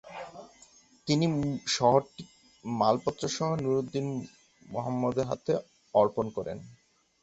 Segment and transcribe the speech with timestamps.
[1.07, 1.25] তিনি
[1.75, 2.23] শহরটি
[2.65, 4.07] মালপত্রসহ নুরউদ্দিন
[4.65, 5.53] মুহাম্মদের হাতে
[5.93, 6.57] অর্পণ করেন।